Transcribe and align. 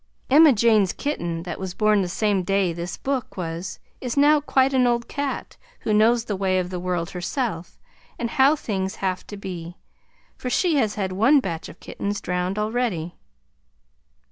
Emma 0.31 0.51
Jane's 0.51 0.93
kitten 0.93 1.43
that 1.43 1.59
was 1.59 1.75
born 1.75 2.01
the 2.01 2.07
same 2.09 2.41
day 2.41 2.73
this 2.73 2.97
book 2.97 3.37
was 3.37 3.77
is 3.99 4.17
now 4.17 4.41
quite 4.41 4.73
an 4.73 4.87
old 4.87 5.07
cat 5.07 5.57
who 5.81 5.93
knows 5.93 6.25
the 6.25 6.35
way 6.35 6.57
of 6.57 6.71
the 6.71 6.79
world 6.79 7.11
herself, 7.11 7.77
and 8.17 8.31
how 8.31 8.55
things 8.55 8.95
have 8.95 9.27
to 9.27 9.37
be, 9.37 9.77
for 10.35 10.49
she 10.49 10.77
has 10.77 10.95
had 10.95 11.11
one 11.11 11.39
batch 11.39 11.69
of 11.69 11.79
kittens 11.79 12.19
drowned 12.19 12.57
already. 12.57 13.13